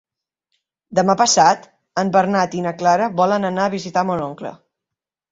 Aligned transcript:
Demà 0.99 1.15
passat 1.17 1.67
en 2.03 2.09
Bernat 2.15 2.55
i 2.59 2.63
na 2.67 2.73
Carla 2.79 3.09
volen 3.19 3.45
anar 3.51 3.67
a 3.67 3.73
visitar 3.75 4.05
mon 4.13 4.23
oncle. 4.29 4.53